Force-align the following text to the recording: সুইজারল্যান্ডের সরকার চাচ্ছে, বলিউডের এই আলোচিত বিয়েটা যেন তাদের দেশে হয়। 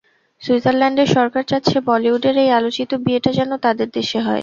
সুইজারল্যান্ডের 0.41 1.09
সরকার 1.09 1.43
চাচ্ছে, 1.43 1.77
বলিউডের 1.87 2.35
এই 2.37 2.49
আলোচিত 2.51 2.91
বিয়েটা 3.05 3.31
যেন 3.33 3.51
তাদের 3.65 3.87
দেশে 3.91 4.19
হয়। 4.19 4.39